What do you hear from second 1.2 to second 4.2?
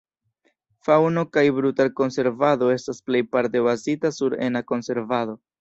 kaj brutar-konservado estas plejparte bazita